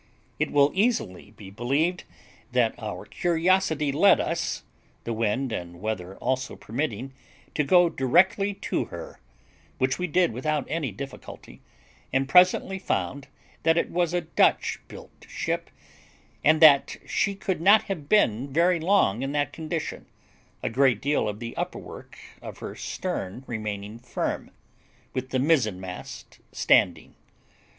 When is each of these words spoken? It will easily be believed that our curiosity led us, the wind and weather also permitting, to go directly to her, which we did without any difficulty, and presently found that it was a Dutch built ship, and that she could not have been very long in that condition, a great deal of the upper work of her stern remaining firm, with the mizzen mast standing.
It 0.39 0.49
will 0.51 0.71
easily 0.73 1.29
be 1.37 1.51
believed 1.51 2.05
that 2.53 2.73
our 2.79 3.05
curiosity 3.05 3.91
led 3.91 4.19
us, 4.19 4.63
the 5.03 5.13
wind 5.13 5.51
and 5.51 5.79
weather 5.79 6.17
also 6.17 6.55
permitting, 6.55 7.13
to 7.53 7.63
go 7.63 7.87
directly 7.87 8.51
to 8.55 8.85
her, 8.85 9.19
which 9.77 9.99
we 9.99 10.07
did 10.07 10.31
without 10.33 10.65
any 10.67 10.91
difficulty, 10.91 11.61
and 12.11 12.27
presently 12.27 12.79
found 12.79 13.27
that 13.61 13.77
it 13.77 13.91
was 13.91 14.11
a 14.15 14.21
Dutch 14.21 14.79
built 14.87 15.27
ship, 15.29 15.69
and 16.43 16.59
that 16.63 16.97
she 17.05 17.35
could 17.35 17.61
not 17.61 17.83
have 17.83 18.09
been 18.09 18.51
very 18.51 18.79
long 18.79 19.21
in 19.21 19.33
that 19.33 19.53
condition, 19.53 20.07
a 20.63 20.69
great 20.71 20.99
deal 20.99 21.29
of 21.29 21.37
the 21.39 21.55
upper 21.55 21.77
work 21.77 22.17
of 22.41 22.57
her 22.57 22.73
stern 22.75 23.43
remaining 23.45 23.99
firm, 23.99 24.49
with 25.13 25.29
the 25.29 25.37
mizzen 25.37 25.79
mast 25.79 26.39
standing. 26.51 27.13